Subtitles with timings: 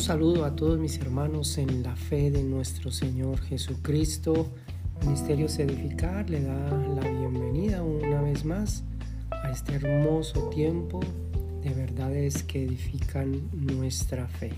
[0.00, 4.46] Un saludo a todos mis hermanos en la fe de nuestro Señor Jesucristo.
[5.02, 8.82] Ministerios Edificar le da la bienvenida una vez más
[9.30, 11.00] a este hermoso tiempo
[11.62, 14.52] de verdades que edifican nuestra fe.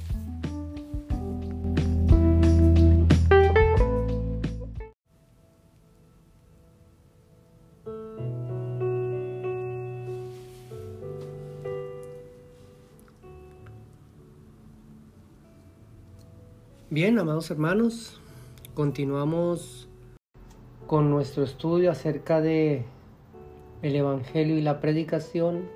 [16.92, 18.20] Bien, amados hermanos,
[18.74, 19.88] continuamos
[20.86, 22.84] con nuestro estudio acerca de
[23.80, 25.70] el evangelio y la predicación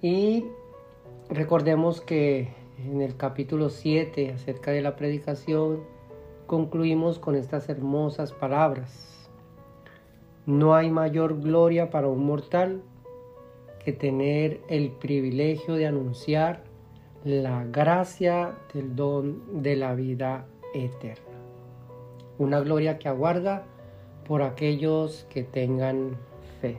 [0.00, 0.44] y
[1.28, 5.80] recordemos que en el capítulo 7 acerca de la predicación
[6.46, 9.28] concluimos con estas hermosas palabras.
[10.46, 12.80] No hay mayor gloria para un mortal
[13.84, 16.67] que tener el privilegio de anunciar
[17.24, 21.24] la gracia del don de la vida eterna.
[22.38, 23.64] Una gloria que aguarda
[24.26, 26.16] por aquellos que tengan
[26.60, 26.78] fe.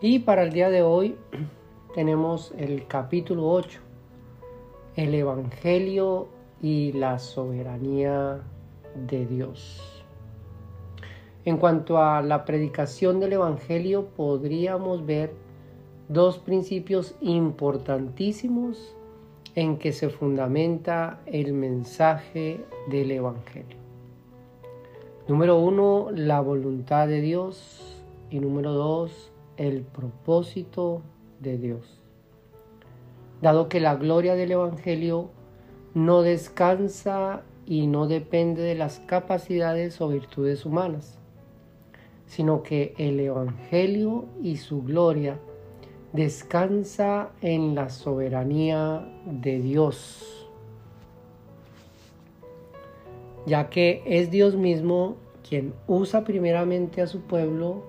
[0.00, 1.16] Y para el día de hoy
[1.94, 3.80] tenemos el capítulo 8,
[4.96, 6.28] el Evangelio
[6.60, 8.40] y la soberanía
[8.94, 10.04] de Dios.
[11.44, 15.34] En cuanto a la predicación del Evangelio, podríamos ver
[16.08, 18.94] dos principios importantísimos
[19.54, 23.78] en que se fundamenta el mensaje del Evangelio.
[25.28, 31.02] Número uno, la voluntad de Dios y número dos, el propósito
[31.40, 32.00] de Dios.
[33.40, 35.30] Dado que la gloria del Evangelio
[35.94, 41.18] no descansa y no depende de las capacidades o virtudes humanas,
[42.26, 45.38] sino que el Evangelio y su gloria
[46.14, 50.48] descansa en la soberanía de Dios,
[53.46, 55.16] ya que es Dios mismo
[55.46, 57.82] quien usa primeramente a su pueblo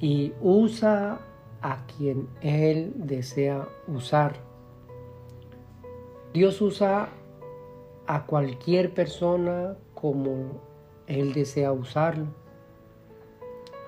[0.00, 1.18] y usa
[1.62, 4.34] a quien Él desea usar.
[6.34, 7.08] Dios usa
[8.06, 10.60] a cualquier persona como
[11.06, 12.26] Él desea usarlo,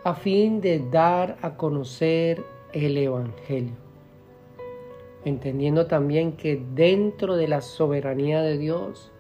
[0.05, 3.73] a fin de dar a conocer el Evangelio.
[5.25, 9.11] Entendiendo también que dentro de la soberanía de Dios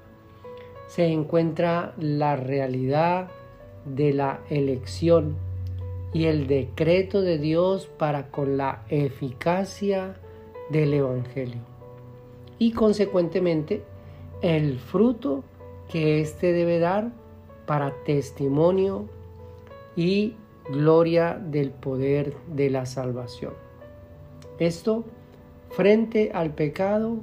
[0.87, 3.31] se encuentra la realidad
[3.87, 5.37] de la elección
[6.13, 10.17] y el decreto de Dios para con la eficacia
[10.69, 11.61] del Evangelio.
[12.59, 13.83] Y consecuentemente
[14.43, 15.43] el fruto
[15.89, 17.13] que éste debe dar
[17.67, 19.07] para testimonio
[19.97, 20.35] y
[20.69, 23.53] gloria del poder de la salvación.
[24.59, 25.05] Esto
[25.71, 27.19] frente al pecado,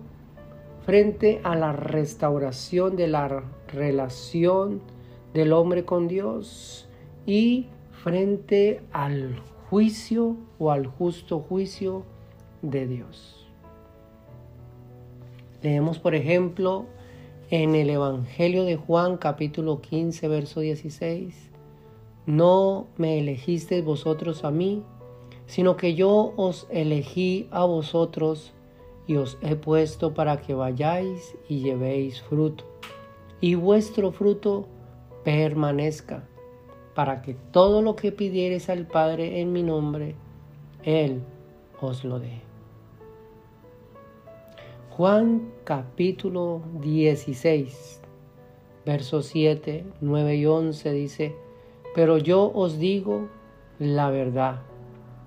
[0.85, 4.81] frente a la restauración de la relación
[5.33, 6.89] del hombre con Dios
[7.25, 7.67] y
[8.03, 12.03] frente al juicio o al justo juicio
[12.61, 13.47] de Dios.
[15.61, 16.87] Leemos, por ejemplo,
[17.49, 21.50] en el Evangelio de Juan capítulo 15, verso 16.
[22.25, 24.83] No me elegisteis vosotros a mí,
[25.47, 28.53] sino que yo os elegí a vosotros
[29.07, 32.63] y os he puesto para que vayáis y llevéis fruto,
[33.41, 34.67] y vuestro fruto
[35.23, 36.27] permanezca,
[36.93, 40.15] para que todo lo que pidiereis al Padre en mi nombre,
[40.83, 41.21] Él
[41.81, 42.41] os lo dé.
[44.91, 48.01] Juan capítulo 16,
[48.85, 51.35] versos 7, 9 y 11 dice,
[51.93, 53.27] pero yo os digo
[53.79, 54.61] la verdad,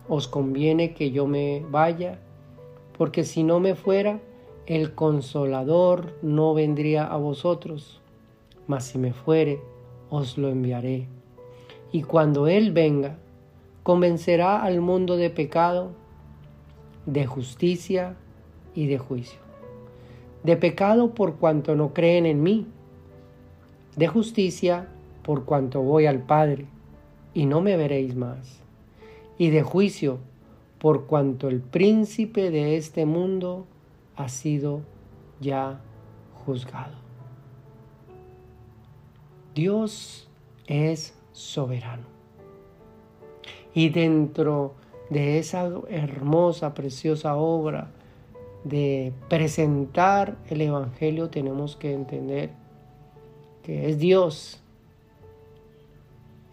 [0.08, 2.20] os conviene que yo me vaya,
[2.96, 4.20] porque si no me fuera,
[4.66, 8.00] el consolador no vendría a vosotros,
[8.66, 9.60] mas si me fuere,
[10.08, 11.08] os lo enviaré.
[11.92, 13.18] Y cuando Él venga,
[13.82, 15.90] convencerá al mundo de pecado,
[17.06, 18.16] de justicia
[18.74, 19.40] y de juicio.
[20.42, 22.66] De pecado por cuanto no creen en mí,
[23.96, 24.88] de justicia
[25.24, 26.66] por cuanto voy al Padre,
[27.32, 28.60] y no me veréis más,
[29.38, 30.18] y de juicio,
[30.78, 33.66] por cuanto el príncipe de este mundo
[34.16, 34.82] ha sido
[35.40, 35.80] ya
[36.44, 36.94] juzgado.
[39.54, 40.28] Dios
[40.66, 42.04] es soberano.
[43.72, 44.74] Y dentro
[45.10, 47.90] de esa hermosa, preciosa obra
[48.64, 52.50] de presentar el Evangelio tenemos que entender
[53.62, 54.63] que es Dios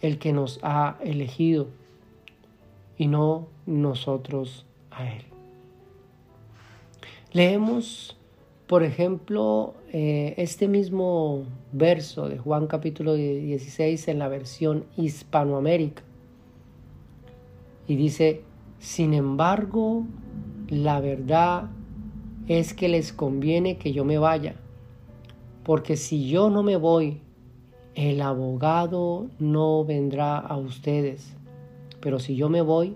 [0.02, 1.68] el que nos ha elegido
[2.98, 5.24] y no nosotros a Él.
[7.34, 8.18] Leemos,
[8.68, 16.04] por ejemplo, eh, este mismo verso de Juan capítulo 16 en la versión Hispanoamérica.
[17.88, 18.42] Y dice,
[18.80, 20.06] sin embargo,
[20.68, 21.70] la verdad
[22.48, 24.56] es que les conviene que yo me vaya,
[25.64, 27.22] porque si yo no me voy,
[27.96, 31.36] el abogado no vendrá a ustedes,
[32.00, 32.96] pero si yo me voy,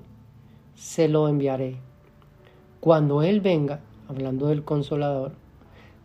[0.75, 1.77] se lo enviaré.
[2.79, 5.33] Cuando Él venga, hablando del consolador,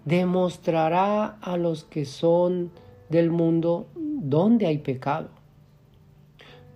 [0.04, 2.70] demostrará a los que son
[3.08, 5.28] del mundo dónde hay pecado,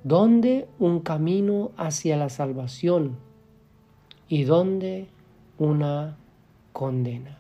[0.03, 3.17] dónde un camino hacia la salvación
[4.29, 5.09] y dónde
[5.59, 6.17] una
[6.73, 7.39] condena.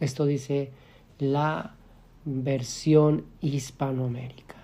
[0.00, 0.70] Esto dice
[1.18, 1.74] la
[2.24, 4.56] versión hispanoamérica.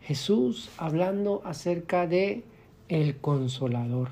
[0.00, 2.44] Jesús hablando acerca de
[2.88, 4.08] el consolador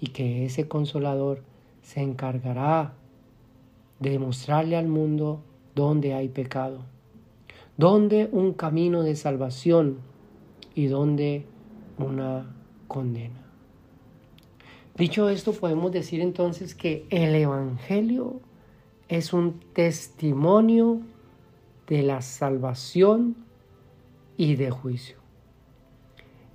[0.00, 1.42] y que ese consolador
[1.82, 2.94] se encargará
[3.98, 5.42] de mostrarle al mundo
[5.74, 6.86] dónde hay pecado,
[7.76, 9.98] dónde un camino de salvación
[10.74, 11.44] y dónde
[11.98, 12.54] una
[12.88, 13.44] condena.
[14.96, 18.40] Dicho esto, podemos decir entonces que el Evangelio
[19.10, 21.00] es un testimonio
[21.88, 23.34] de la salvación
[24.36, 25.16] y de juicio.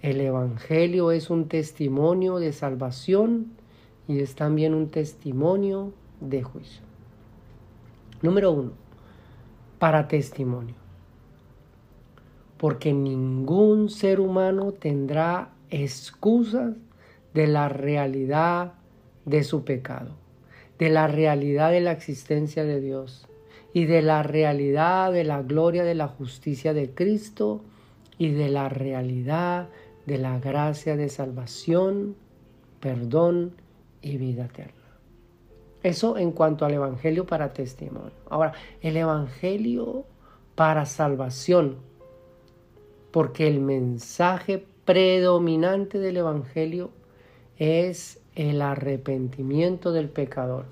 [0.01, 3.51] El Evangelio es un testimonio de salvación
[4.07, 5.91] y es también un testimonio
[6.21, 6.81] de juicio.
[8.21, 8.71] Número uno,
[9.77, 10.75] para testimonio.
[12.57, 16.73] Porque ningún ser humano tendrá excusas
[17.33, 18.75] de la realidad
[19.25, 20.24] de su pecado
[20.79, 23.27] de la realidad de la existencia de Dios
[23.73, 27.61] y de la realidad de la gloria de la justicia de Cristo
[28.17, 29.69] y de la realidad
[30.05, 32.15] de la gracia de salvación,
[32.79, 33.53] perdón
[34.01, 34.73] y vida eterna.
[35.83, 38.13] Eso en cuanto al Evangelio para testimonio.
[38.29, 40.05] Ahora, el Evangelio
[40.55, 41.77] para salvación,
[43.11, 46.91] porque el mensaje predominante del Evangelio
[47.57, 50.65] es el arrepentimiento del pecador.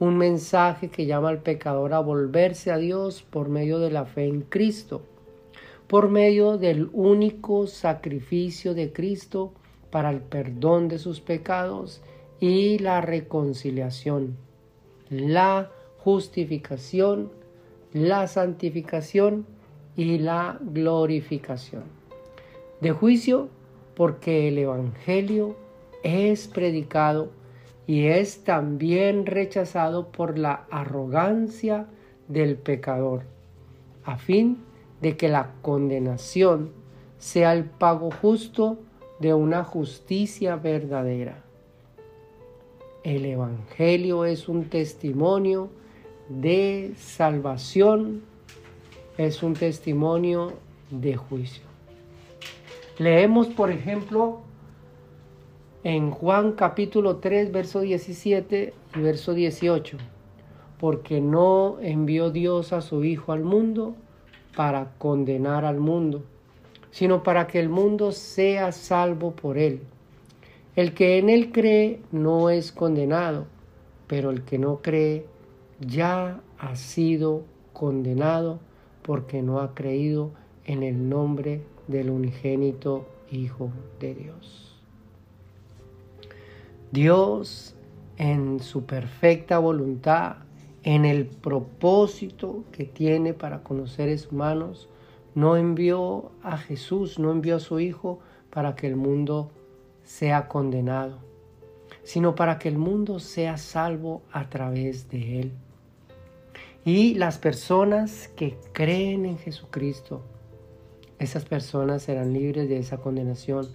[0.00, 4.26] Un mensaje que llama al pecador a volverse a Dios por medio de la fe
[4.26, 5.02] en Cristo,
[5.86, 9.52] por medio del único sacrificio de Cristo
[9.90, 12.02] para el perdón de sus pecados
[12.40, 14.36] y la reconciliación,
[15.08, 17.30] la justificación,
[17.92, 19.46] la santificación
[19.96, 21.84] y la glorificación.
[22.80, 23.48] De juicio,
[23.96, 25.56] porque el Evangelio
[26.02, 27.30] es predicado
[27.86, 31.86] y es también rechazado por la arrogancia
[32.28, 33.22] del pecador,
[34.04, 34.58] a fin
[35.00, 36.72] de que la condenación
[37.18, 38.78] sea el pago justo
[39.18, 41.42] de una justicia verdadera.
[43.02, 45.70] El Evangelio es un testimonio
[46.28, 48.22] de salvación,
[49.16, 50.52] es un testimonio
[50.90, 51.62] de juicio.
[52.98, 54.40] Leemos, por ejemplo,
[55.84, 59.96] en Juan capítulo 3, verso 17 y verso 18,
[60.78, 63.94] porque no envió Dios a su Hijo al mundo
[64.56, 66.24] para condenar al mundo,
[66.90, 69.82] sino para que el mundo sea salvo por él.
[70.74, 73.46] El que en él cree no es condenado,
[74.08, 75.26] pero el que no cree
[75.80, 78.58] ya ha sido condenado
[79.02, 80.32] porque no ha creído
[80.64, 83.70] en el nombre del unigénito Hijo
[84.00, 84.67] de Dios.
[86.90, 87.74] Dios
[88.16, 90.36] en su perfecta voluntad,
[90.82, 94.88] en el propósito que tiene para con los seres humanos,
[95.34, 99.50] no envió a Jesús, no envió a su Hijo para que el mundo
[100.02, 101.18] sea condenado,
[102.02, 105.52] sino para que el mundo sea salvo a través de Él.
[106.84, 110.22] Y las personas que creen en Jesucristo,
[111.18, 113.68] esas personas serán libres de esa condenación,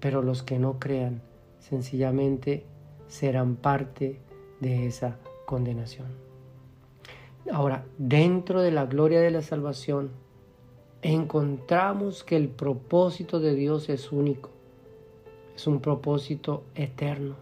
[0.00, 1.22] pero los que no crean,
[1.58, 2.64] sencillamente
[3.08, 4.20] serán parte
[4.60, 6.06] de esa condenación.
[7.52, 10.10] Ahora, dentro de la gloria de la salvación,
[11.02, 14.50] encontramos que el propósito de Dios es único,
[15.54, 17.36] es un propósito eterno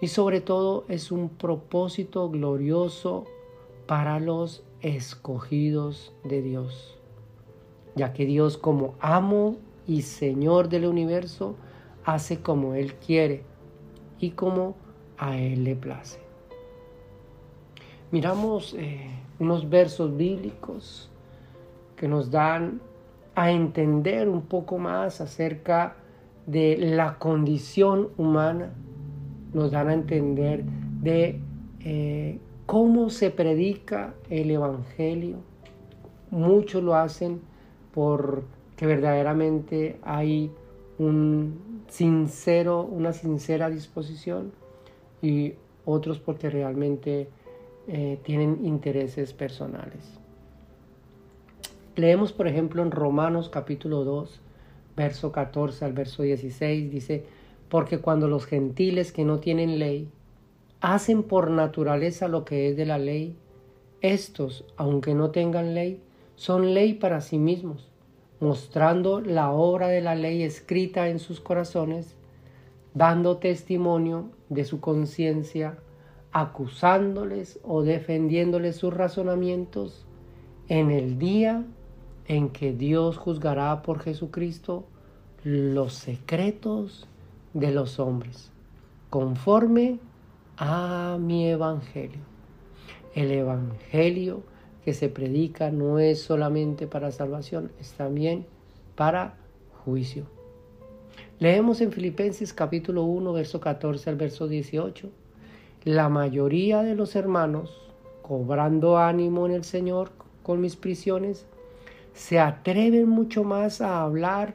[0.00, 3.24] y sobre todo es un propósito glorioso
[3.86, 6.96] para los escogidos de Dios,
[7.94, 11.56] ya que Dios como amo y Señor del universo
[12.06, 13.42] hace como Él quiere
[14.18, 14.74] y como
[15.18, 16.18] a Él le place.
[18.10, 21.10] Miramos eh, unos versos bíblicos
[21.96, 22.80] que nos dan
[23.34, 25.96] a entender un poco más acerca
[26.46, 28.72] de la condición humana
[29.52, 30.64] nos dan a entender
[31.00, 31.40] de
[31.80, 35.38] eh, cómo se predica el Evangelio.
[36.30, 37.40] Muchos lo hacen
[37.92, 40.52] porque verdaderamente hay
[40.98, 44.52] un sincero, una sincera disposición
[45.22, 47.28] y otros porque realmente
[47.88, 50.18] eh, tienen intereses personales.
[51.94, 54.40] Leemos, por ejemplo, en Romanos capítulo 2,
[54.96, 57.24] verso 14 al verso 16, dice,
[57.68, 60.10] porque cuando los gentiles que no tienen ley
[60.80, 63.36] hacen por naturaleza lo que es de la ley,
[64.00, 66.00] estos, aunque no tengan ley,
[66.34, 67.88] son ley para sí mismos,
[68.40, 72.16] mostrando la obra de la ley escrita en sus corazones,
[72.94, 75.78] dando testimonio de su conciencia,
[76.32, 80.06] acusándoles o defendiéndoles sus razonamientos
[80.68, 81.64] en el día
[82.26, 84.84] en que Dios juzgará por Jesucristo
[85.44, 87.06] los secretos
[87.54, 88.50] de los hombres,
[89.10, 89.98] conforme
[90.56, 92.20] a mi evangelio.
[93.14, 94.42] El evangelio
[94.86, 98.46] que se predica no es solamente para salvación, es también
[98.94, 99.34] para
[99.84, 100.26] juicio.
[101.40, 105.10] Leemos en Filipenses capítulo 1, verso 14 al verso 18.
[105.82, 107.76] La mayoría de los hermanos,
[108.22, 110.12] cobrando ánimo en el Señor
[110.44, 111.46] con mis prisiones,
[112.14, 114.54] se atreven mucho más a hablar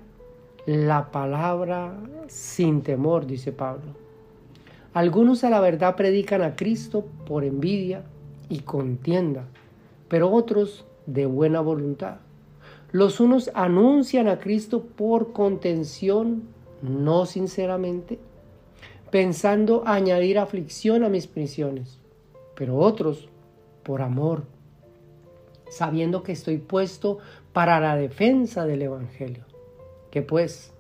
[0.66, 1.94] la palabra
[2.28, 3.98] sin temor, dice Pablo.
[4.94, 8.04] Algunos a la verdad predican a Cristo por envidia
[8.48, 9.44] y contienda,
[10.12, 12.18] pero otros de buena voluntad.
[12.92, 16.50] Los unos anuncian a Cristo por contención,
[16.82, 18.20] no sinceramente,
[19.10, 21.98] pensando añadir aflicción a mis prisiones,
[22.58, 23.30] pero otros
[23.84, 24.44] por amor,
[25.70, 27.20] sabiendo que estoy puesto
[27.54, 29.46] para la defensa del Evangelio.
[30.12, 30.74] Que pues,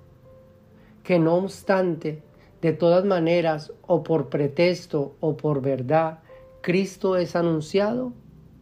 [1.05, 2.21] que no obstante,
[2.61, 6.19] de todas maneras, o por pretexto o por verdad,
[6.59, 8.11] Cristo es anunciado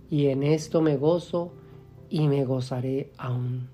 [0.09, 1.53] y en esto me gozo
[2.09, 3.69] y me gozaré aún.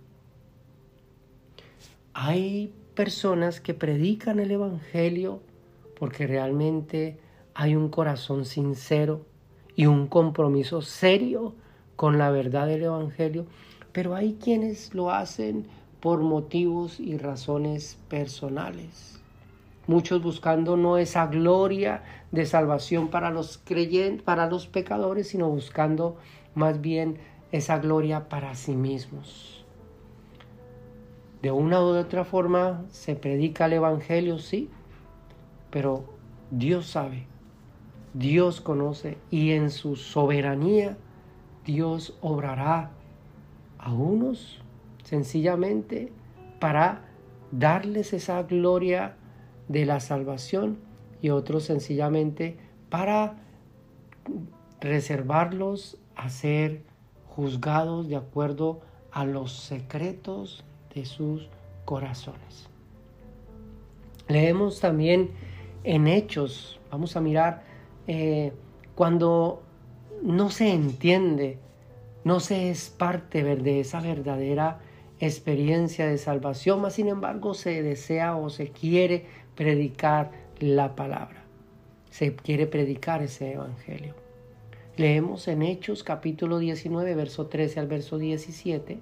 [2.13, 5.41] Hay personas que predican el Evangelio
[5.99, 7.17] porque realmente
[7.53, 9.25] hay un corazón sincero
[9.75, 11.53] y un compromiso serio
[11.95, 13.45] con la verdad del Evangelio,
[13.91, 15.65] pero hay quienes lo hacen
[16.01, 19.21] por motivos y razones personales.
[19.87, 26.17] Muchos buscando no esa gloria de salvación para los creyentes, para los pecadores, sino buscando
[26.55, 27.17] más bien
[27.51, 29.65] esa gloria para sí mismos.
[31.41, 34.69] De una u otra forma se predica el Evangelio, sí,
[35.69, 36.03] pero
[36.49, 37.27] Dios sabe,
[38.13, 40.97] Dios conoce y en su soberanía
[41.65, 42.91] Dios obrará
[43.77, 44.61] a unos
[45.03, 46.11] sencillamente
[46.59, 47.01] para
[47.51, 49.15] darles esa gloria
[49.67, 50.77] de la salvación
[51.21, 52.57] y otros sencillamente
[52.89, 53.37] para
[54.79, 56.83] reservarlos a ser
[57.27, 58.81] juzgados de acuerdo
[59.11, 61.49] a los secretos de sus
[61.85, 62.69] corazones.
[64.27, 65.31] Leemos también
[65.83, 67.63] en Hechos, vamos a mirar,
[68.07, 68.53] eh,
[68.95, 69.61] cuando
[70.23, 71.59] no se entiende,
[72.23, 74.79] no se es parte de esa verdadera
[75.19, 81.43] experiencia de salvación, mas sin embargo se desea o se quiere predicar la palabra,
[82.09, 84.13] se quiere predicar ese evangelio.
[84.97, 88.99] Leemos en Hechos capítulo 19, verso 13 al verso 17,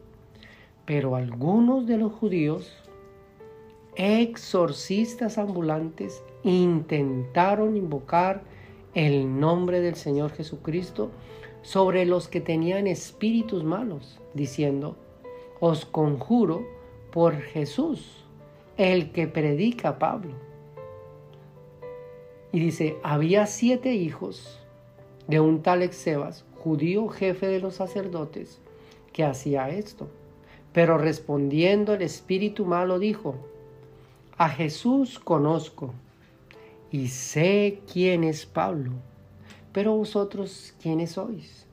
[0.86, 2.74] pero algunos de los judíos,
[3.95, 8.41] exorcistas ambulantes, intentaron invocar
[8.95, 11.12] el nombre del Señor Jesucristo
[11.62, 14.98] sobre los que tenían espíritus malos, diciendo,
[15.60, 16.65] os conjuro
[17.12, 18.23] por Jesús,
[18.77, 20.34] el que predica Pablo.
[22.51, 24.60] Y dice, había siete hijos
[25.27, 28.60] de un tal Exebas, judío jefe de los sacerdotes,
[29.12, 30.08] que hacía esto.
[30.72, 33.36] Pero respondiendo el espíritu malo dijo,
[34.38, 35.94] a Jesús conozco
[36.92, 38.92] y sé quién es Pablo,
[39.72, 41.68] pero vosotros quiénes sois.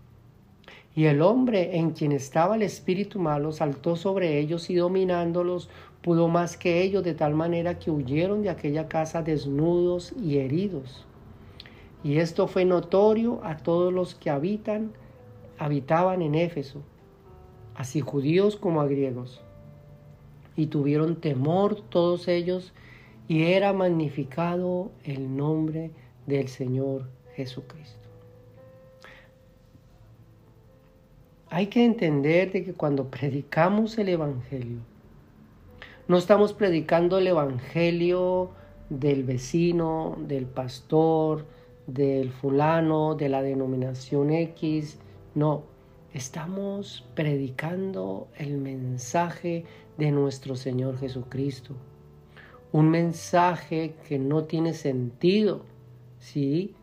[0.94, 5.70] Y el hombre en quien estaba el espíritu malo saltó sobre ellos y dominándolos
[6.02, 11.06] pudo más que ellos de tal manera que huyeron de aquella casa desnudos y heridos.
[12.02, 14.92] Y esto fue notorio a todos los que habitan,
[15.58, 16.82] habitaban en Éfeso,
[17.74, 19.42] así judíos como a griegos.
[20.56, 22.72] Y tuvieron temor todos ellos
[23.28, 25.90] y era magnificado el nombre
[26.26, 28.08] del Señor Jesucristo.
[31.50, 34.78] Hay que entender de que cuando predicamos el Evangelio,
[36.10, 38.50] no estamos predicando el Evangelio
[38.88, 41.46] del vecino, del pastor,
[41.86, 44.98] del fulano, de la denominación X.
[45.36, 45.62] No,
[46.12, 49.66] estamos predicando el mensaje
[49.98, 51.76] de nuestro Señor Jesucristo.
[52.72, 55.60] Un mensaje que no tiene sentido
[56.18, 56.74] si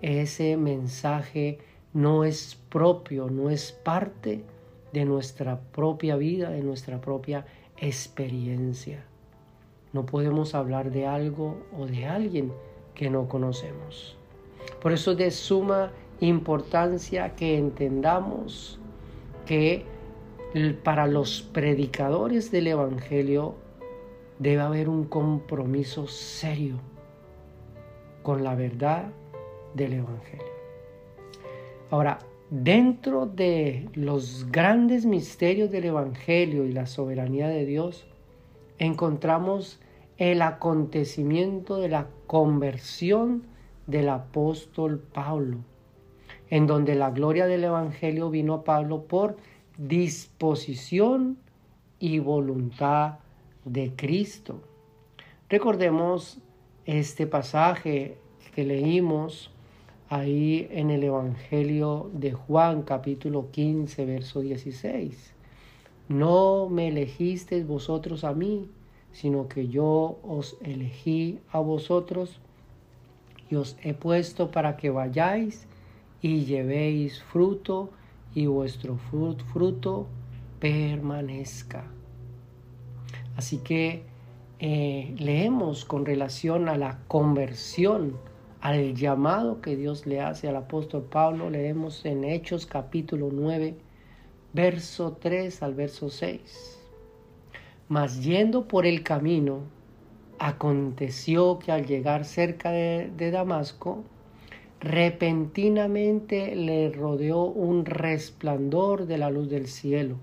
[0.00, 1.58] ese mensaje
[1.92, 4.44] no es propio, no es parte
[4.92, 7.44] de nuestra propia vida, de nuestra propia
[7.80, 9.04] experiencia.
[9.92, 12.52] No podemos hablar de algo o de alguien
[12.94, 14.16] que no conocemos.
[14.80, 18.78] Por eso es de suma importancia que entendamos
[19.46, 19.84] que
[20.82, 23.54] para los predicadores del Evangelio
[24.38, 26.76] debe haber un compromiso serio
[28.22, 29.06] con la verdad
[29.74, 30.46] del Evangelio.
[31.90, 32.18] Ahora,
[32.50, 38.06] dentro de los grandes misterios del Evangelio y la soberanía de Dios,
[38.78, 39.80] encontramos
[40.18, 43.44] el acontecimiento de la conversión
[43.86, 45.58] del apóstol Pablo,
[46.50, 49.36] en donde la gloria del Evangelio vino a Pablo por
[49.78, 51.38] disposición
[52.00, 53.18] y voluntad
[53.64, 54.60] de Cristo.
[55.48, 56.40] Recordemos
[56.84, 58.18] este pasaje
[58.54, 59.52] que leímos
[60.10, 65.34] ahí en el Evangelio de Juan capítulo 15, verso 16.
[66.08, 68.68] No me elegisteis vosotros a mí,
[69.12, 72.40] sino que yo os elegí a vosotros
[73.48, 75.68] y os he puesto para que vayáis
[76.20, 77.90] y llevéis fruto
[78.34, 80.08] y vuestro fruto
[80.58, 81.84] permanezca.
[83.36, 84.02] Así que
[84.58, 88.18] eh, leemos con relación a la conversión
[88.60, 93.74] al llamado que Dios le hace al apóstol Pablo, leemos en Hechos capítulo 9,
[94.52, 96.78] verso 3 al verso 6.
[97.88, 99.60] Mas yendo por el camino,
[100.38, 104.04] aconteció que al llegar cerca de, Damasco,
[104.80, 110.16] repentinamente le rodeó un resplandor de la luz del cielo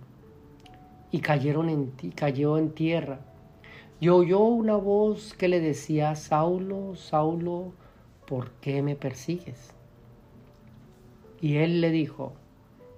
[1.12, 3.20] y cayeron en, cayó en tierra.
[4.00, 7.74] Y oyó una voz que le decía, Saulo, Saulo,
[8.28, 9.72] ¿por qué me persigues?
[11.40, 12.34] Y él le dijo,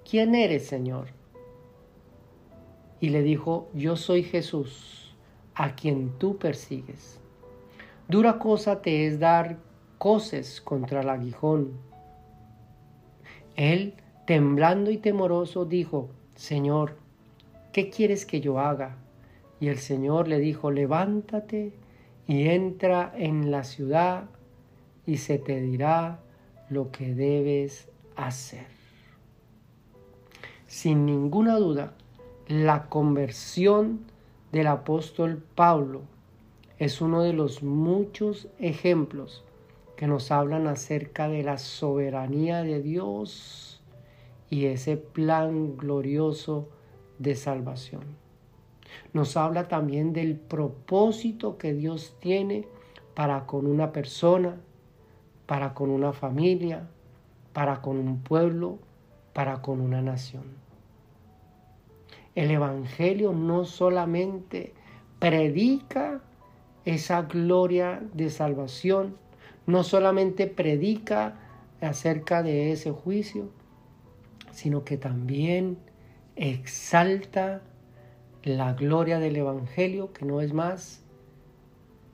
[0.08, 1.08] ¿quién eres, Señor?
[3.00, 5.14] Y le dijo, yo soy Jesús,
[5.54, 7.20] a quien tú persigues.
[8.08, 9.58] Dura cosa te es dar
[9.98, 11.72] coces contra el aguijón.
[13.56, 13.94] Él,
[14.26, 16.96] temblando y temoroso, dijo, Señor,
[17.72, 18.96] ¿qué quieres que yo haga?
[19.60, 21.72] Y el Señor le dijo, levántate
[22.26, 24.24] y entra en la ciudad
[25.10, 26.20] y se te dirá
[26.68, 28.68] lo que debes hacer.
[30.68, 31.94] Sin ninguna duda,
[32.46, 34.02] la conversión
[34.52, 36.02] del apóstol Pablo
[36.78, 39.42] es uno de los muchos ejemplos
[39.96, 43.82] que nos hablan acerca de la soberanía de Dios
[44.48, 46.68] y ese plan glorioso
[47.18, 48.04] de salvación.
[49.12, 52.68] Nos habla también del propósito que Dios tiene
[53.14, 54.60] para con una persona,
[55.50, 56.88] para con una familia,
[57.52, 58.78] para con un pueblo,
[59.32, 60.44] para con una nación.
[62.36, 64.74] El Evangelio no solamente
[65.18, 66.20] predica
[66.84, 69.16] esa gloria de salvación,
[69.66, 71.40] no solamente predica
[71.80, 73.50] acerca de ese juicio,
[74.52, 75.78] sino que también
[76.36, 77.60] exalta
[78.44, 81.02] la gloria del Evangelio, que no es más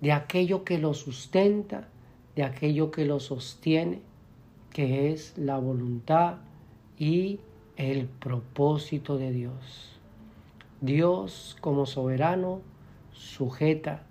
[0.00, 1.90] de aquello que lo sustenta,
[2.36, 4.00] de aquello que lo sostiene,
[4.70, 6.36] que es la voluntad
[6.98, 7.40] y
[7.76, 9.98] el propósito de Dios.
[10.82, 12.60] Dios como soberano
[13.12, 14.02] sujeta,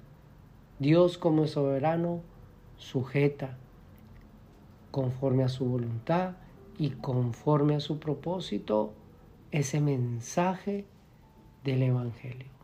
[0.80, 2.22] Dios como soberano
[2.78, 3.58] sujeta
[4.90, 6.34] conforme a su voluntad
[6.78, 8.94] y conforme a su propósito
[9.52, 10.86] ese mensaje
[11.64, 12.55] del Evangelio.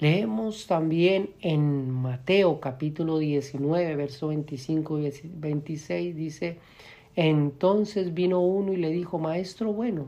[0.00, 6.58] Leemos también en Mateo capítulo 19, verso 25 y 26, dice,
[7.14, 10.06] entonces vino uno y le dijo, Maestro bueno,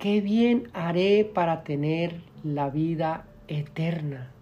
[0.00, 4.32] ¿qué bien haré para tener la vida eterna?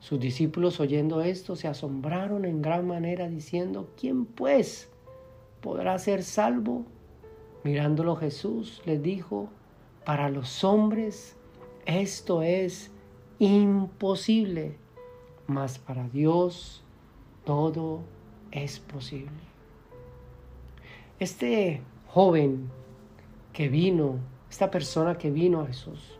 [0.00, 4.88] Sus discípulos oyendo esto se asombraron en gran manera diciendo, ¿quién pues
[5.60, 6.86] podrá ser salvo?
[7.64, 9.50] Mirándolo Jesús les dijo,
[10.06, 11.35] para los hombres
[11.86, 12.90] esto es
[13.38, 14.76] imposible,
[15.46, 16.84] mas para Dios
[17.44, 18.02] todo
[18.50, 19.30] es posible.
[21.18, 22.70] Este joven
[23.52, 24.18] que vino,
[24.50, 26.18] esta persona que vino a Jesús,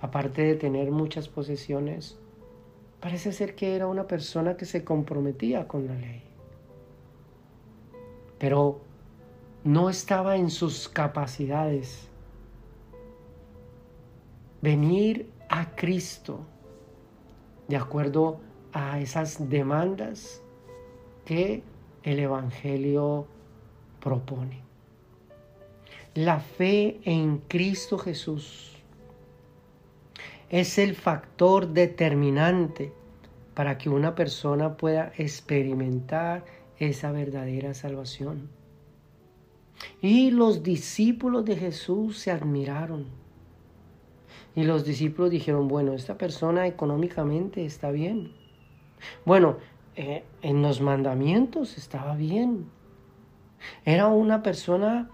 [0.00, 2.18] aparte de tener muchas posesiones,
[3.00, 6.24] Parece ser que era una persona que se comprometía con la ley.
[8.38, 8.80] Pero
[9.62, 12.07] no estaba en sus capacidades.
[14.60, 16.46] Venir a Cristo
[17.68, 18.40] de acuerdo
[18.72, 20.42] a esas demandas
[21.24, 21.62] que
[22.02, 23.26] el Evangelio
[24.00, 24.62] propone.
[26.14, 28.72] La fe en Cristo Jesús
[30.48, 32.92] es el factor determinante
[33.54, 36.44] para que una persona pueda experimentar
[36.78, 38.48] esa verdadera salvación.
[40.00, 43.06] Y los discípulos de Jesús se admiraron.
[44.54, 48.32] Y los discípulos dijeron, bueno, esta persona económicamente está bien.
[49.24, 49.58] Bueno,
[49.96, 52.66] eh, en los mandamientos estaba bien.
[53.84, 55.10] Era una persona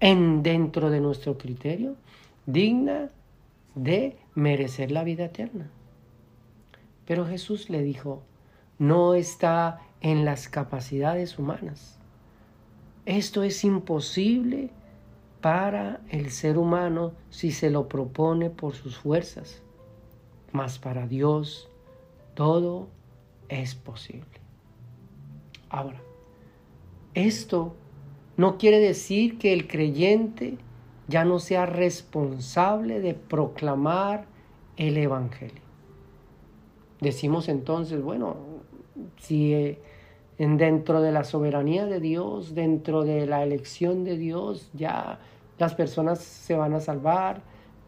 [0.00, 1.96] en dentro de nuestro criterio
[2.46, 3.10] digna
[3.74, 5.70] de merecer la vida eterna.
[7.06, 8.22] Pero Jesús le dijo,
[8.78, 11.98] no está en las capacidades humanas.
[13.06, 14.70] Esto es imposible
[15.42, 19.60] para el ser humano si se lo propone por sus fuerzas,
[20.52, 21.68] mas para Dios
[22.34, 22.88] todo
[23.48, 24.40] es posible.
[25.68, 26.00] Ahora,
[27.14, 27.74] esto
[28.36, 30.56] no quiere decir que el creyente
[31.08, 34.26] ya no sea responsable de proclamar
[34.76, 35.60] el Evangelio.
[37.00, 38.36] Decimos entonces, bueno,
[39.18, 39.76] si
[40.42, 45.20] eh, dentro de la soberanía de Dios, dentro de la elección de Dios, ya
[45.56, 47.42] las personas se van a salvar,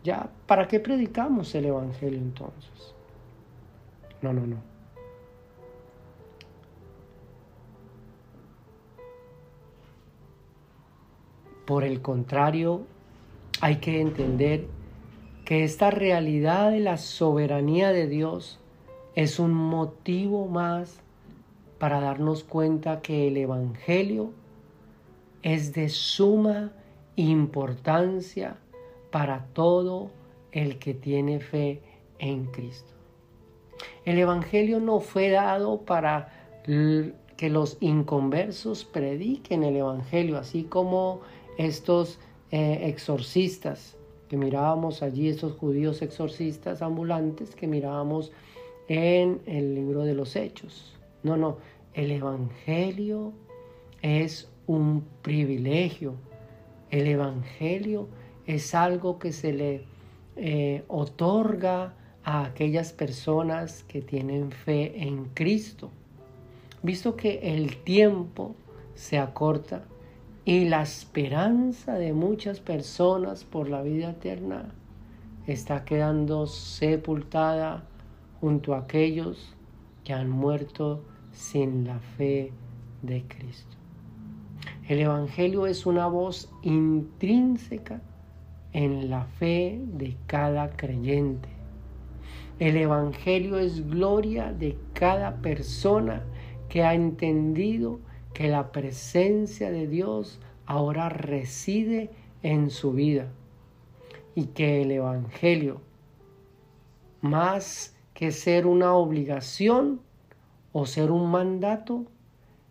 [0.05, 2.95] ya, ¿para qué predicamos el Evangelio entonces?
[4.23, 4.57] No, no, no.
[11.67, 12.83] Por el contrario,
[13.63, 14.69] hay que entender
[15.45, 18.61] que esta realidad de la soberanía de Dios
[19.17, 21.04] es un motivo más
[21.85, 24.31] para darnos cuenta que el Evangelio
[25.43, 26.73] es de suma
[27.15, 28.57] importancia
[29.11, 30.11] para todo
[30.51, 31.83] el que tiene fe
[32.19, 32.91] en Cristo.
[34.07, 36.33] El Evangelio no fue dado para
[36.65, 41.21] que los inconversos prediquen el Evangelio, así como
[41.59, 42.19] estos
[42.51, 43.99] eh, exorcistas
[44.31, 48.33] que mirábamos allí, estos judíos exorcistas ambulantes que mirábamos
[48.89, 50.95] en el libro de los hechos.
[51.23, 51.57] No, no,
[51.95, 53.33] el Evangelio
[54.03, 56.15] es un privilegio.
[56.91, 58.09] El Evangelio
[58.47, 59.85] es algo que se le
[60.37, 65.91] eh, otorga a aquellas personas que tienen fe en Cristo.
[66.83, 68.57] Visto que el tiempo
[68.95, 69.85] se acorta
[70.45, 74.75] y la esperanza de muchas personas por la vida eterna
[75.47, 77.85] está quedando sepultada
[78.41, 79.55] junto a aquellos
[80.03, 81.03] que han muerto
[81.35, 82.53] sin la fe
[83.03, 83.77] de Cristo.
[84.89, 88.01] El Evangelio es una voz intrínseca
[88.73, 91.49] en la fe de cada creyente.
[92.59, 96.23] El Evangelio es gloria de cada persona
[96.69, 98.01] que ha entendido
[98.33, 102.11] que la presencia de Dios ahora reside
[102.43, 103.33] en su vida
[104.35, 105.81] y que el Evangelio,
[107.21, 110.01] más que ser una obligación
[110.75, 112.05] o ser un mandato,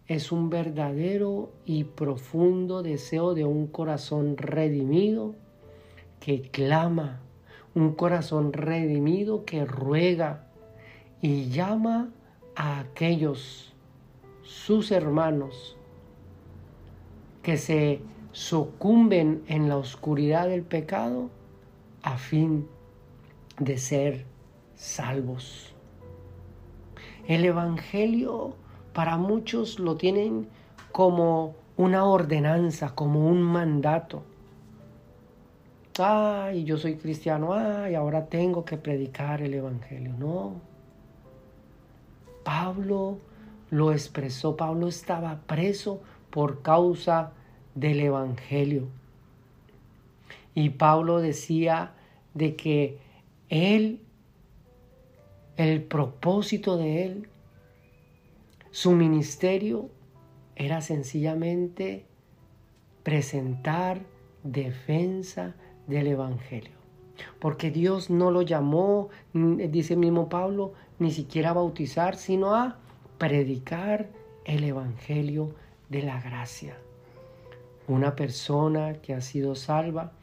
[0.07, 5.35] es un verdadero y profundo deseo de un corazón redimido
[6.19, 7.21] que clama,
[7.73, 10.47] un corazón redimido que ruega
[11.21, 12.09] y llama
[12.57, 13.73] a aquellos
[14.43, 15.77] sus hermanos
[17.41, 18.01] que se
[18.33, 21.29] sucumben en la oscuridad del pecado
[22.01, 22.67] a fin
[23.59, 24.25] de ser
[24.75, 25.72] salvos.
[27.27, 28.55] El Evangelio
[28.93, 30.47] para muchos lo tienen
[30.91, 34.23] como una ordenanza, como un mandato.
[35.99, 40.13] Ay, yo soy cristiano, ay, ahora tengo que predicar el Evangelio.
[40.17, 40.53] No.
[42.43, 43.19] Pablo
[43.69, 44.55] lo expresó.
[44.57, 47.31] Pablo estaba preso por causa
[47.75, 48.87] del Evangelio.
[50.55, 51.93] Y Pablo decía
[52.33, 52.99] de que
[53.49, 54.01] él,
[55.57, 57.29] el propósito de él,
[58.71, 59.89] su ministerio
[60.55, 62.05] era sencillamente
[63.03, 64.01] presentar
[64.43, 65.55] defensa
[65.87, 66.71] del Evangelio.
[67.39, 72.77] Porque Dios no lo llamó, dice el mismo Pablo, ni siquiera a bautizar, sino a
[73.17, 74.09] predicar
[74.45, 75.53] el Evangelio
[75.89, 76.77] de la gracia.
[77.87, 80.13] Una persona que ha sido salva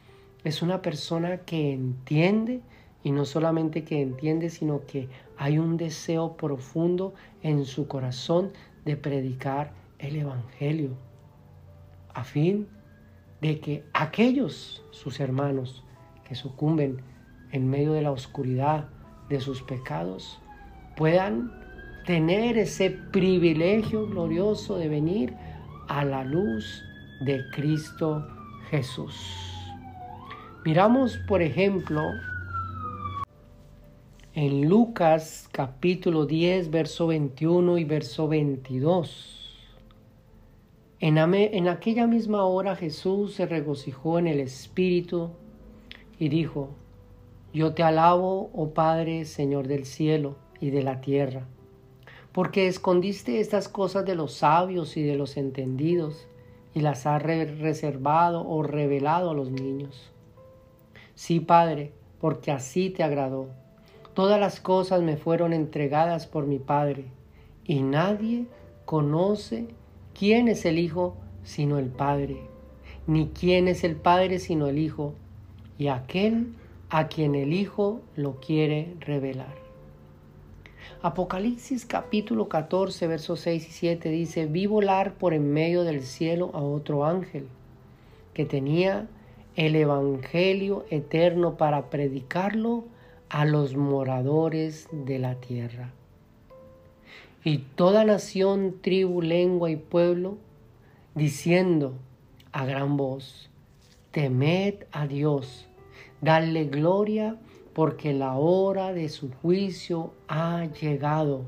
[0.44, 2.62] es una persona que entiende
[3.02, 8.52] y no solamente que entiende, sino que hay un deseo profundo en su corazón
[8.84, 10.90] de predicar el Evangelio,
[12.12, 12.68] a fin
[13.40, 15.84] de que aquellos, sus hermanos,
[16.28, 17.02] que sucumben
[17.52, 18.88] en medio de la oscuridad
[19.28, 20.40] de sus pecados,
[20.96, 21.52] puedan
[22.06, 25.34] tener ese privilegio glorioso de venir
[25.88, 26.82] a la luz
[27.20, 28.26] de Cristo
[28.70, 29.14] Jesús.
[30.64, 32.02] Miramos, por ejemplo,
[34.34, 39.58] en Lucas capítulo 10, verso 21 y verso 22.
[41.00, 45.30] En, en, aquella misma hora Jesús se regocijó en el Espíritu
[46.18, 46.70] y dijo,
[47.52, 51.46] Yo te alabo, oh Padre, Señor del cielo y de la tierra
[52.32, 56.28] porque escondiste estas cosas de los sabios y de los entendidos
[56.74, 60.12] y las has reservado o revelado a los niños.
[61.14, 63.48] Sí, Padre, porque así te agradó.
[64.20, 67.06] Todas las cosas me fueron entregadas por mi Padre,
[67.64, 68.44] y nadie
[68.84, 69.68] conoce
[70.12, 72.36] quién es el Hijo sino el Padre,
[73.06, 75.14] ni quién es el Padre sino el Hijo,
[75.78, 76.52] y aquel
[76.90, 79.54] a quien el Hijo lo quiere revelar.
[81.00, 86.50] Apocalipsis capítulo 14, versos 6 y 7 dice, vi volar por en medio del cielo
[86.52, 87.48] a otro ángel
[88.34, 89.08] que tenía
[89.56, 92.84] el Evangelio eterno para predicarlo
[93.30, 95.92] a los moradores de la tierra.
[97.42, 100.36] Y toda nación, tribu, lengua y pueblo,
[101.14, 101.94] diciendo
[102.52, 103.48] a gran voz,
[104.10, 105.66] temed a Dios,
[106.20, 107.36] dadle gloria,
[107.72, 111.44] porque la hora de su juicio ha llegado.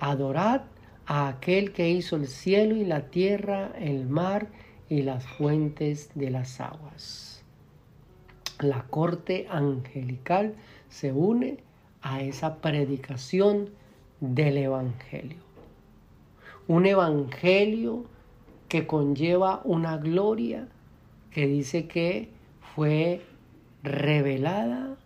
[0.00, 0.62] Adorad
[1.06, 4.48] a aquel que hizo el cielo y la tierra, el mar
[4.88, 7.44] y las fuentes de las aguas.
[8.58, 10.54] La corte angelical
[10.90, 11.58] se une
[12.02, 13.70] a esa predicación
[14.20, 15.38] del Evangelio.
[16.68, 18.04] Un Evangelio
[18.68, 20.68] que conlleva una gloria
[21.30, 22.28] que dice que
[22.74, 23.22] fue
[23.82, 24.96] revelada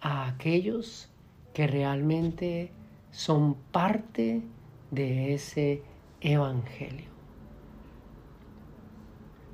[0.00, 1.08] a aquellos
[1.54, 2.70] que realmente
[3.10, 4.42] son parte
[4.90, 5.82] de ese
[6.20, 7.06] evangelio.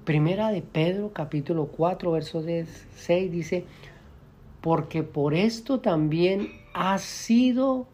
[0.05, 3.65] Primera de Pedro capítulo 4 verso 6 dice,
[4.63, 7.89] porque por esto también ha sido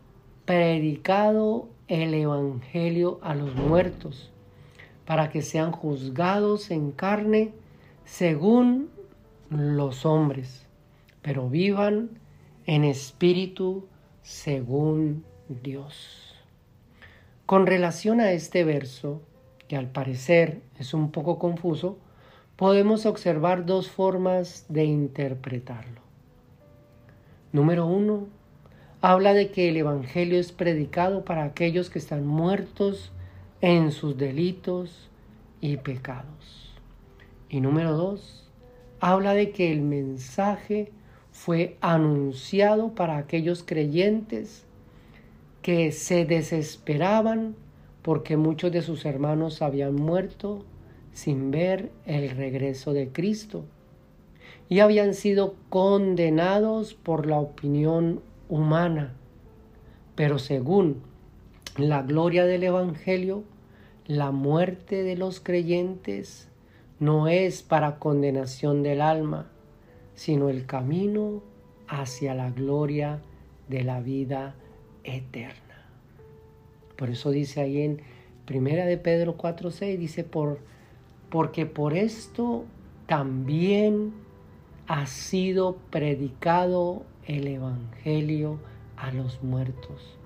[0.44, 4.30] predicado el Evangelio a los muertos,
[5.06, 7.52] para que sean juzgados en carne
[8.04, 8.90] según
[9.50, 10.66] los hombres,
[11.22, 12.10] pero vivan
[12.66, 13.86] en espíritu
[14.22, 16.34] según Dios.
[17.46, 19.22] Con relación a este verso,
[19.68, 21.98] que al parecer es un poco confuso,
[22.56, 26.07] podemos observar dos formas de interpretarlo.
[27.50, 28.26] Número uno,
[29.00, 33.10] habla de que el Evangelio es predicado para aquellos que están muertos
[33.62, 35.08] en sus delitos
[35.62, 36.74] y pecados.
[37.48, 38.50] Y número dos,
[39.00, 40.92] habla de que el mensaje
[41.32, 44.66] fue anunciado para aquellos creyentes
[45.62, 47.56] que se desesperaban
[48.02, 50.64] porque muchos de sus hermanos habían muerto
[51.12, 53.64] sin ver el regreso de Cristo
[54.68, 59.14] y habían sido condenados por la opinión humana.
[60.14, 61.02] Pero según
[61.76, 63.44] la gloria del Evangelio,
[64.06, 66.48] la muerte de los creyentes
[66.98, 69.50] no es para condenación del alma,
[70.14, 71.42] sino el camino
[71.86, 73.20] hacia la gloria
[73.68, 74.54] de la vida
[75.04, 75.86] eterna.
[76.96, 78.02] Por eso dice ahí en
[78.44, 80.58] Primera de Pedro 4:6 dice por
[81.30, 82.64] porque por esto
[83.06, 84.12] también
[84.88, 88.58] ha sido predicado el evangelio
[88.96, 90.18] a los muertos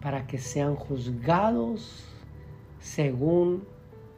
[0.00, 2.04] para que sean juzgados
[2.80, 3.64] según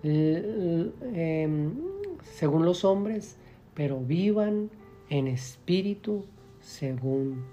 [0.03, 1.75] em,
[2.23, 3.37] según los hombres,
[3.75, 4.71] pero vivan
[5.09, 6.25] en espíritu
[6.61, 7.45] según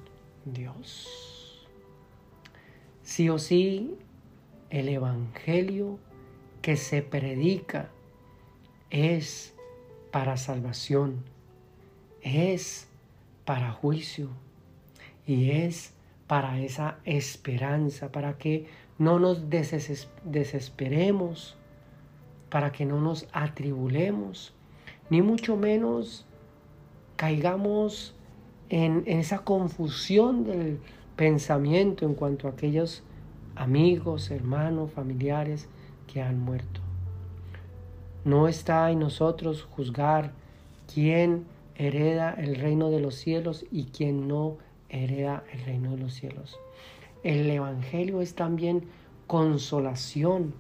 [0.46, 1.68] Dios.
[3.04, 3.96] Sí o sí,
[4.70, 6.00] el Evangelio
[6.62, 7.90] que se predica
[8.90, 9.56] es
[10.12, 11.24] para salvación,
[12.28, 12.88] es
[13.46, 14.30] para juicio
[15.26, 15.94] y es
[16.28, 21.56] para esa esperanza, para que no nos desesperemos,
[22.50, 24.54] para que no nos atribulemos,
[25.10, 26.26] ni mucho menos
[27.16, 28.13] caigamos
[28.70, 30.80] en, esa confusión del
[31.16, 33.04] pensamiento en cuanto a aquellos
[33.56, 35.70] amigos, hermanos, familiares
[36.06, 36.82] que han muerto.
[38.26, 40.34] No está en nosotros juzgar
[40.94, 41.46] quién
[41.78, 44.58] hereda el reino de los cielos y quién no
[44.90, 46.60] hereda el reino de los cielos.
[47.24, 48.84] el Evangelio es también
[49.28, 50.54] consolación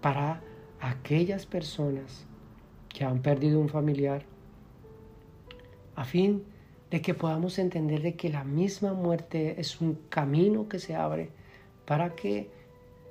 [0.00, 0.42] para
[0.80, 2.26] aquellas personas
[2.90, 4.24] que han perdido un familiar,
[5.96, 6.44] a fin
[6.90, 11.30] de que podamos entender de que la misma muerte es un camino que se abre
[11.86, 12.50] para que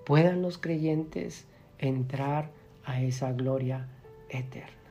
[0.06, 1.48] puedan los creyentes
[1.80, 2.52] entrar
[2.86, 3.90] a esa gloria
[4.30, 4.83] eterna.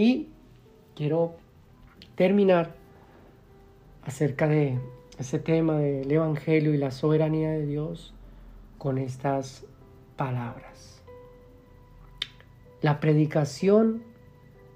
[0.00, 0.28] Y
[0.94, 1.34] quiero
[2.14, 2.76] terminar
[4.04, 4.78] acerca de
[5.18, 8.14] ese tema del Evangelio y la soberanía de Dios
[8.78, 9.66] con estas
[10.14, 11.02] palabras.
[12.80, 14.04] La predicación,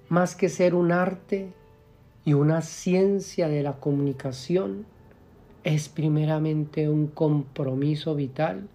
[0.08, 1.52] más que ser un arte
[2.24, 4.86] y una ciencia de la comunicación,
[5.62, 8.68] es primeramente un compromiso vital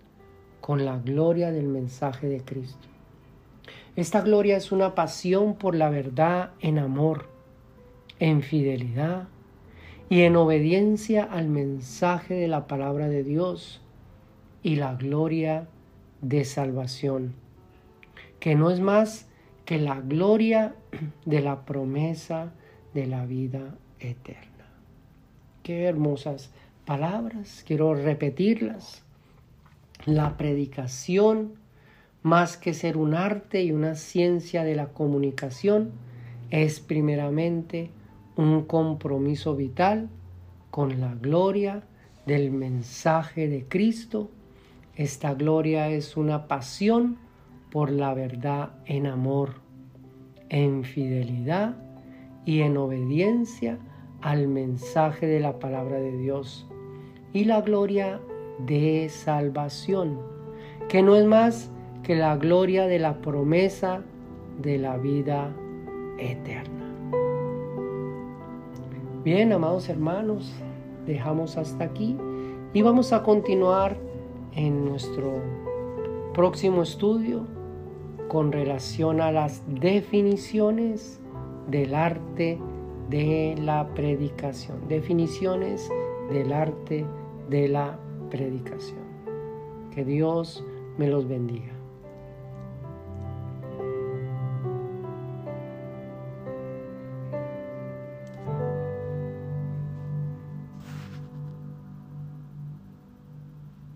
[0.62, 2.88] con la gloria del mensaje de Cristo.
[3.98, 7.26] Esta gloria es una pasión por la verdad en amor,
[8.20, 9.28] en fidelidad
[10.08, 13.82] y en obediencia al mensaje de la palabra de Dios
[14.62, 15.68] y la gloria
[16.22, 17.34] de salvación,
[18.40, 19.28] que no es más
[19.66, 20.76] que la gloria
[21.26, 22.54] de la promesa
[22.94, 24.68] de la vida eterna.
[25.64, 26.52] Qué hermosas
[26.86, 29.02] palabras, quiero repetirlas.
[30.06, 31.56] La predicación,
[32.28, 35.92] más que ser un arte y una ciencia de la comunicación,
[36.50, 37.90] es primeramente
[38.36, 40.10] un compromiso vital
[40.70, 41.84] con la gloria
[42.26, 44.30] del mensaje de Cristo.
[44.96, 47.18] Esta gloria es una pasión
[47.72, 49.62] por la verdad en amor,
[50.50, 51.78] en fidelidad
[52.46, 53.80] y en obediencia
[54.22, 56.68] al mensaje de la palabra de Dios.
[57.32, 58.20] Y la gloria
[58.66, 60.20] de salvación,
[60.90, 61.72] que no es más
[62.08, 64.02] que la gloria de la promesa
[64.62, 65.54] de la vida
[66.18, 66.86] eterna.
[69.26, 70.54] Bien, amados hermanos,
[71.06, 72.16] dejamos hasta aquí
[72.74, 73.98] y vamos a continuar
[74.54, 75.34] en nuestro
[76.34, 77.46] próximo estudio
[78.30, 81.20] con relación a las definiciones
[81.70, 82.58] del arte
[83.10, 84.88] de la predicación.
[84.88, 85.90] Definiciones
[86.32, 87.06] del arte
[87.50, 89.06] de la predicación.
[89.94, 90.64] Que Dios
[90.98, 91.77] me los bendiga.